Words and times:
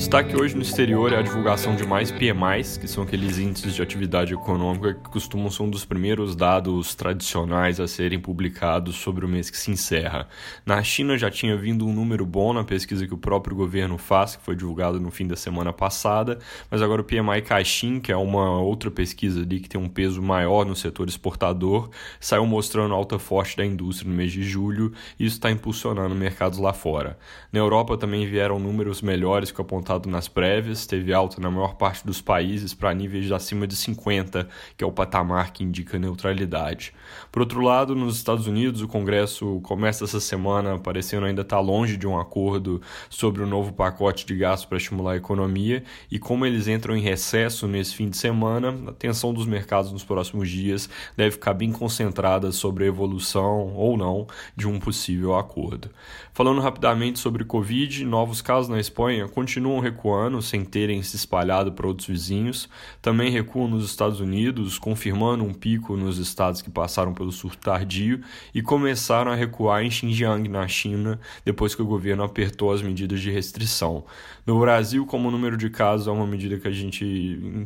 Destaque 0.00 0.34
hoje 0.34 0.56
no 0.56 0.62
exterior 0.62 1.12
é 1.12 1.18
a 1.18 1.22
divulgação 1.22 1.76
de 1.76 1.86
mais 1.86 2.10
PMIs, 2.10 2.78
que 2.78 2.88
são 2.88 3.04
aqueles 3.04 3.38
índices 3.38 3.74
de 3.74 3.82
atividade 3.82 4.32
econômica 4.32 4.94
que 4.94 5.10
costumam 5.10 5.50
ser 5.50 5.62
um 5.62 5.68
dos 5.68 5.84
primeiros 5.84 6.34
dados 6.34 6.94
tradicionais 6.94 7.78
a 7.78 7.86
serem 7.86 8.18
publicados 8.18 8.96
sobre 8.96 9.26
o 9.26 9.28
mês 9.28 9.50
que 9.50 9.58
se 9.58 9.70
encerra. 9.70 10.26
Na 10.64 10.82
China 10.82 11.18
já 11.18 11.30
tinha 11.30 11.54
vindo 11.54 11.86
um 11.86 11.92
número 11.92 12.24
bom 12.24 12.54
na 12.54 12.64
pesquisa 12.64 13.06
que 13.06 13.12
o 13.12 13.18
próprio 13.18 13.54
governo 13.54 13.98
faz, 13.98 14.36
que 14.36 14.42
foi 14.42 14.56
divulgado 14.56 14.98
no 14.98 15.10
fim 15.10 15.26
da 15.26 15.36
semana 15.36 15.70
passada, 15.70 16.38
mas 16.70 16.80
agora 16.80 17.02
o 17.02 17.04
PMI 17.04 17.42
Caixin, 17.42 18.00
que 18.00 18.10
é 18.10 18.16
uma 18.16 18.58
outra 18.58 18.90
pesquisa 18.90 19.42
ali 19.42 19.60
que 19.60 19.68
tem 19.68 19.78
um 19.78 19.88
peso 19.88 20.22
maior 20.22 20.64
no 20.64 20.74
setor 20.74 21.08
exportador, 21.08 21.90
saiu 22.18 22.46
mostrando 22.46 22.94
alta 22.94 23.18
forte 23.18 23.54
da 23.54 23.66
indústria 23.66 24.10
no 24.10 24.16
mês 24.16 24.32
de 24.32 24.42
julho 24.42 24.94
e 25.18 25.26
isso 25.26 25.36
está 25.36 25.50
impulsionando 25.50 26.14
mercados 26.14 26.58
lá 26.58 26.72
fora. 26.72 27.18
Na 27.52 27.60
Europa 27.60 27.98
também 27.98 28.26
vieram 28.26 28.58
números 28.58 29.02
melhores 29.02 29.52
que 29.52 29.60
apontaram 29.60 29.89
nas 30.08 30.28
prévias, 30.28 30.86
teve 30.86 31.12
alta 31.12 31.40
na 31.40 31.50
maior 31.50 31.74
parte 31.74 32.06
dos 32.06 32.20
países 32.20 32.72
para 32.74 32.94
níveis 32.94 33.32
acima 33.32 33.66
de 33.66 33.74
50, 33.74 34.48
que 34.76 34.84
é 34.84 34.86
o 34.86 34.92
patamar 34.92 35.52
que 35.52 35.64
indica 35.64 35.98
neutralidade. 35.98 36.92
Por 37.32 37.40
outro 37.40 37.60
lado, 37.60 37.96
nos 37.96 38.16
Estados 38.16 38.46
Unidos, 38.46 38.82
o 38.82 38.88
Congresso 38.88 39.60
começa 39.62 40.04
essa 40.04 40.20
semana 40.20 40.78
parecendo 40.78 41.26
ainda 41.26 41.42
estar 41.42 41.56
tá 41.56 41.62
longe 41.62 41.96
de 41.96 42.06
um 42.06 42.18
acordo 42.18 42.80
sobre 43.08 43.42
o 43.42 43.46
novo 43.46 43.72
pacote 43.72 44.24
de 44.26 44.36
gastos 44.36 44.66
para 44.66 44.78
estimular 44.78 45.12
a 45.12 45.16
economia 45.16 45.82
e 46.10 46.18
como 46.18 46.46
eles 46.46 46.68
entram 46.68 46.96
em 46.96 47.00
recesso 47.00 47.66
nesse 47.66 47.94
fim 47.94 48.08
de 48.08 48.16
semana, 48.16 48.74
a 48.86 48.90
atenção 48.90 49.32
dos 49.32 49.46
mercados 49.46 49.90
nos 49.90 50.04
próximos 50.04 50.48
dias 50.48 50.88
deve 51.16 51.32
ficar 51.32 51.54
bem 51.54 51.72
concentrada 51.72 52.52
sobre 52.52 52.84
a 52.84 52.86
evolução 52.86 53.74
ou 53.74 53.96
não 53.96 54.26
de 54.56 54.68
um 54.68 54.78
possível 54.78 55.36
acordo. 55.36 55.90
Falando 56.32 56.60
rapidamente 56.60 57.18
sobre 57.18 57.44
Covid, 57.44 58.04
novos 58.04 58.40
casos 58.40 58.68
na 58.68 58.78
Espanha 58.78 59.28
continuam 59.28 59.79
recuando 59.80 60.40
sem 60.40 60.64
terem 60.64 61.02
se 61.02 61.16
espalhado 61.16 61.72
para 61.72 61.86
outros 61.86 62.06
vizinhos. 62.06 62.68
Também 63.02 63.30
recuam 63.30 63.68
nos 63.68 63.84
Estados 63.84 64.20
Unidos, 64.20 64.78
confirmando 64.78 65.42
um 65.42 65.52
pico 65.52 65.96
nos 65.96 66.18
estados 66.18 66.62
que 66.62 66.70
passaram 66.70 67.12
pelo 67.12 67.32
surto 67.32 67.58
tardio 67.58 68.20
e 68.54 68.62
começaram 68.62 69.32
a 69.32 69.34
recuar 69.34 69.82
em 69.82 69.90
Xinjiang, 69.90 70.48
na 70.48 70.68
China, 70.68 71.18
depois 71.44 71.74
que 71.74 71.82
o 71.82 71.86
governo 71.86 72.22
apertou 72.22 72.72
as 72.72 72.82
medidas 72.82 73.20
de 73.20 73.30
restrição. 73.30 74.04
No 74.46 74.58
Brasil, 74.58 75.06
como 75.06 75.28
o 75.28 75.30
número 75.30 75.56
de 75.56 75.70
casos 75.70 76.08
é 76.08 76.10
uma 76.10 76.26
medida 76.26 76.58
que 76.58 76.66
a 76.66 76.72
gente 76.72 77.04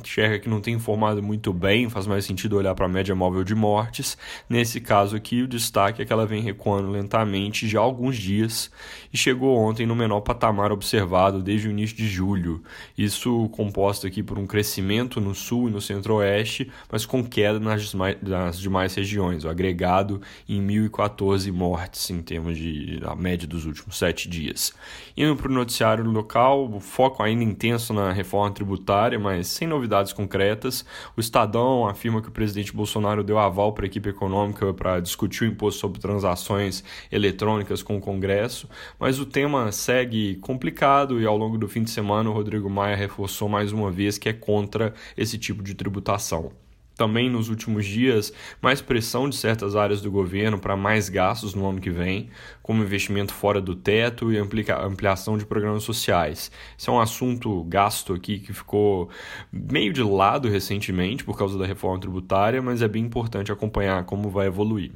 enxerga 0.03 0.39
que 0.39 0.49
não 0.49 0.61
tem 0.61 0.75
informado 0.75 1.23
muito 1.23 1.53
bem, 1.53 1.89
faz 1.89 2.07
mais 2.07 2.25
sentido 2.25 2.57
olhar 2.57 2.75
para 2.75 2.87
a 2.87 2.89
média 2.89 3.15
móvel 3.15 3.45
de 3.45 3.55
mortes. 3.55 4.19
Nesse 4.49 4.81
caso 4.81 5.17
aqui, 5.17 5.43
o 5.43 5.49
destaque 5.49 6.03
é 6.03 6.05
que 6.05 6.13
ela 6.13 6.27
vem 6.27 6.43
recuando 6.43 6.91
lentamente 6.91 7.67
já 7.67 7.81
há 7.81 7.83
alguns 7.83 8.17
dias 8.17 8.71
e 9.13 9.17
chegou 9.17 9.57
ontem 9.57 9.87
no 9.87 9.95
menor 9.95 10.21
patamar 10.21 10.73
observado 10.73 11.43
desde 11.43 11.69
o 11.69 11.71
início 11.71 11.97
de 11.97 12.04
de 12.05 12.09
julho. 12.09 12.63
Isso 12.97 13.49
composto 13.51 14.07
aqui 14.07 14.23
por 14.23 14.39
um 14.39 14.47
crescimento 14.47 15.21
no 15.21 15.35
sul 15.35 15.69
e 15.69 15.73
no 15.73 15.81
centro-oeste, 15.81 16.71
mas 16.91 17.07
com 17.07 17.25
queda 17.25 17.59
nas, 17.59 17.95
nas 17.95 18.59
demais 18.61 18.95
regiões, 18.95 19.45
o 19.45 19.49
agregado 19.49 20.21
em 20.49 20.65
1.014 20.65 21.51
mortes 21.53 22.11
em 22.11 22.21
termos 22.21 22.57
de 22.59 23.01
a 23.05 23.15
média 23.15 23.49
dos 23.49 23.65
últimos 23.65 23.97
sete 23.97 24.29
dias. 24.29 24.73
Indo 25.17 25.37
para 25.37 25.49
o 25.51 25.55
noticiário 25.55 26.05
local, 26.05 26.71
o 26.71 26.81
foco 26.81 27.23
ainda 27.23 27.43
intenso 27.43 27.93
na 27.93 28.13
reforma 28.13 28.53
tributária, 28.53 29.19
mas 29.19 29.47
sem 29.47 29.67
novidades 29.67 30.13
concretas. 30.13 30.85
O 31.17 31.21
Estadão 31.21 31.87
afirma 31.87 32.21
que 32.21 32.29
o 32.29 32.33
presidente 32.33 32.73
Bolsonaro 32.73 33.25
deu 33.25 33.39
aval 33.39 33.73
para 33.73 33.85
a 33.85 33.87
equipe 33.87 34.09
econômica 34.09 34.73
para 34.75 35.01
discutir 35.01 35.45
o 35.45 35.47
imposto 35.47 35.81
sobre 35.81 36.01
transações 36.01 36.85
eletrônicas 37.11 37.83
com 37.83 37.97
o 37.97 38.01
Congresso, 38.01 38.69
mas 38.99 39.19
o 39.19 39.27
tema 39.27 39.71
segue 39.73 40.37
complicado 40.37 41.21
e 41.21 41.27
ao 41.27 41.37
longo 41.37 41.57
do 41.57 41.69
fim 41.69 41.84
de 41.85 41.91
semana, 41.91 42.29
o 42.29 42.33
Rodrigo 42.33 42.69
Maia 42.69 42.97
reforçou 42.97 43.49
mais 43.49 43.71
uma 43.73 43.91
vez 43.91 44.19
que 44.19 44.29
é 44.29 44.33
contra 44.33 44.93
esse 45.17 45.39
tipo 45.39 45.63
de 45.63 45.75
tributação. 45.75 46.51
Também 46.97 47.29
nos 47.29 47.49
últimos 47.49 47.85
dias, 47.85 48.33
mais 48.63 48.81
pressão 48.81 49.29
de 49.29 49.35
certas 49.35 49.75
áreas 49.75 50.01
do 50.01 50.11
governo 50.13 50.61
para 50.61 50.77
mais 50.77 51.09
gastos 51.09 51.53
no 51.53 51.69
ano 51.69 51.81
que 51.81 51.91
vem, 51.91 52.31
como 52.63 52.85
investimento 52.85 53.35
fora 53.35 53.61
do 53.61 53.75
teto 53.75 54.33
e 54.33 54.39
ampliação 54.39 55.37
de 55.37 55.45
programas 55.45 55.83
sociais. 55.83 56.53
Esse 56.79 56.89
é 56.89 56.93
um 56.93 57.01
assunto 57.01 57.65
gasto 57.65 58.15
aqui 58.15 58.39
que 58.39 58.53
ficou 58.53 59.11
meio 59.53 59.93
de 59.93 60.05
lado 60.05 60.49
recentemente 60.49 61.25
por 61.25 61.37
causa 61.37 61.59
da 61.59 61.67
reforma 61.67 61.99
tributária, 61.99 62.63
mas 62.63 62.81
é 62.81 62.87
bem 62.87 63.05
importante 63.05 63.51
acompanhar 63.51 64.05
como 64.05 64.31
vai 64.31 64.47
evoluir. 64.47 64.93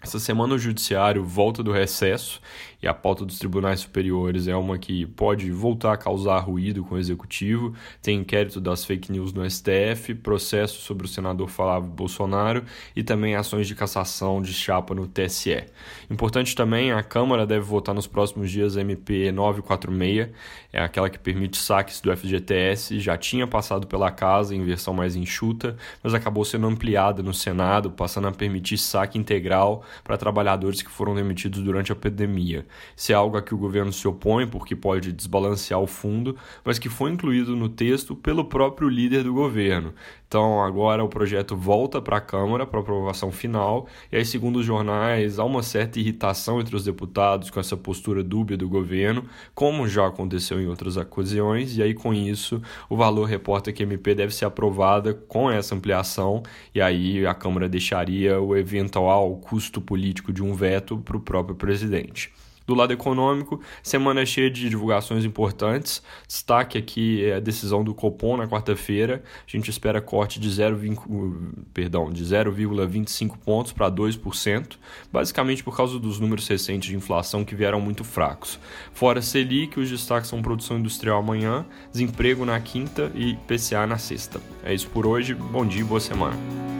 Essa 0.00 0.18
semana 0.18 0.54
o 0.54 0.58
judiciário 0.58 1.24
volta 1.24 1.62
do 1.62 1.70
recesso 1.70 2.40
e 2.82 2.88
a 2.88 2.92
pauta 2.92 3.24
dos 3.24 3.38
tribunais 3.38 3.80
superiores 3.80 4.48
é 4.48 4.56
uma 4.56 4.76
que 4.76 5.06
pode 5.06 5.50
voltar 5.52 5.92
a 5.92 5.96
causar 5.96 6.38
ruído 6.40 6.82
com 6.82 6.96
o 6.96 6.98
executivo. 6.98 7.74
Tem 8.02 8.18
inquérito 8.18 8.60
das 8.60 8.84
fake 8.84 9.12
news 9.12 9.32
no 9.32 9.48
STF, 9.48 10.14
processo 10.16 10.80
sobre 10.80 11.06
o 11.06 11.08
senador 11.08 11.48
Flávio 11.48 11.88
Bolsonaro 11.88 12.64
e 12.96 13.04
também 13.04 13.36
ações 13.36 13.68
de 13.68 13.74
cassação 13.74 14.42
de 14.42 14.52
chapa 14.52 14.94
no 14.94 15.06
TSE. 15.06 15.64
Importante 16.10 16.56
também, 16.56 16.90
a 16.90 17.02
Câmara 17.02 17.46
deve 17.46 17.64
votar 17.64 17.94
nos 17.94 18.06
próximos 18.06 18.50
dias 18.50 18.76
a 18.76 18.80
MP 18.80 19.30
946, 19.30 20.30
é 20.72 20.82
aquela 20.82 21.08
que 21.08 21.18
permite 21.18 21.58
saques 21.58 22.00
do 22.00 22.14
FGTS, 22.16 22.98
já 22.98 23.16
tinha 23.16 23.46
passado 23.46 23.86
pela 23.86 24.10
casa 24.10 24.54
em 24.56 24.64
versão 24.64 24.94
mais 24.94 25.14
enxuta, 25.14 25.76
mas 26.02 26.14
acabou 26.14 26.44
sendo 26.44 26.66
ampliada 26.66 27.22
no 27.22 27.34
Senado, 27.34 27.90
passando 27.90 28.26
a 28.28 28.32
permitir 28.32 28.78
saque 28.78 29.18
integral 29.18 29.84
para 30.02 30.16
trabalhadores 30.16 30.82
que 30.82 30.90
foram 30.90 31.14
demitidos 31.14 31.62
durante 31.62 31.92
a 31.92 31.94
pandemia. 31.94 32.66
Isso 32.96 33.12
é 33.12 33.14
algo 33.14 33.36
a 33.36 33.42
que 33.42 33.54
o 33.54 33.58
governo 33.58 33.92
se 33.92 34.06
opõe 34.06 34.46
porque 34.46 34.74
pode 34.76 35.12
desbalancear 35.12 35.80
o 35.80 35.86
fundo, 35.86 36.36
mas 36.64 36.78
que 36.78 36.88
foi 36.88 37.10
incluído 37.10 37.56
no 37.56 37.68
texto 37.68 38.14
pelo 38.16 38.44
próprio 38.44 38.88
líder 38.88 39.24
do 39.24 39.32
governo. 39.32 39.94
Então 40.32 40.62
agora 40.62 41.04
o 41.04 41.10
projeto 41.10 41.54
volta 41.54 42.00
para 42.00 42.16
a 42.16 42.20
Câmara 42.20 42.66
para 42.66 42.80
aprovação 42.80 43.30
final, 43.30 43.86
e 44.10 44.16
aí, 44.16 44.24
segundo 44.24 44.60
os 44.60 44.64
jornais, 44.64 45.38
há 45.38 45.44
uma 45.44 45.62
certa 45.62 46.00
irritação 46.00 46.58
entre 46.58 46.74
os 46.74 46.84
deputados 46.84 47.50
com 47.50 47.60
essa 47.60 47.76
postura 47.76 48.24
dúbia 48.24 48.56
do 48.56 48.66
governo, 48.66 49.26
como 49.54 49.86
já 49.86 50.06
aconteceu 50.06 50.58
em 50.58 50.66
outras 50.66 50.96
ocasiões, 50.96 51.76
e 51.76 51.82
aí 51.82 51.92
com 51.92 52.14
isso 52.14 52.62
o 52.88 52.96
valor 52.96 53.24
reporta 53.26 53.70
que 53.72 53.82
a 53.82 53.86
MP 53.86 54.14
deve 54.14 54.34
ser 54.34 54.46
aprovada 54.46 55.12
com 55.12 55.50
essa 55.50 55.74
ampliação, 55.74 56.42
e 56.74 56.80
aí 56.80 57.26
a 57.26 57.34
Câmara 57.34 57.68
deixaria 57.68 58.40
o 58.40 58.56
eventual 58.56 59.36
custo 59.36 59.82
político 59.82 60.32
de 60.32 60.42
um 60.42 60.54
veto 60.54 60.96
para 60.96 61.18
o 61.18 61.20
próprio 61.20 61.54
presidente. 61.54 62.32
Do 62.66 62.74
lado 62.74 62.92
econômico, 62.92 63.60
semana 63.82 64.26
cheia 64.26 64.50
de 64.50 64.68
divulgações 64.68 65.24
importantes. 65.24 66.02
Destaque 66.26 66.76
aqui 66.78 67.24
é 67.24 67.36
a 67.36 67.40
decisão 67.40 67.82
do 67.82 67.94
Copom 67.94 68.36
na 68.36 68.46
quarta-feira. 68.46 69.22
A 69.46 69.50
gente 69.50 69.70
espera 69.70 69.98
corte 70.00 70.38
de 70.38 70.48
0,25 70.50 73.36
pontos 73.38 73.72
para 73.72 73.90
2%, 73.90 74.76
basicamente 75.12 75.64
por 75.64 75.76
causa 75.76 75.98
dos 75.98 76.20
números 76.20 76.46
recentes 76.48 76.90
de 76.90 76.96
inflação 76.96 77.44
que 77.44 77.54
vieram 77.54 77.80
muito 77.80 78.04
fracos. 78.04 78.58
Fora 78.92 79.20
Selic, 79.20 79.78
os 79.78 79.90
destaques 79.90 80.30
são 80.30 80.42
produção 80.42 80.78
industrial 80.78 81.18
amanhã, 81.18 81.66
desemprego 81.90 82.44
na 82.44 82.60
quinta 82.60 83.10
e 83.14 83.36
PCA 83.46 83.86
na 83.86 83.98
sexta. 83.98 84.40
É 84.64 84.72
isso 84.72 84.88
por 84.88 85.06
hoje. 85.06 85.34
Bom 85.34 85.66
dia 85.66 85.80
e 85.80 85.84
boa 85.84 86.00
semana. 86.00 86.71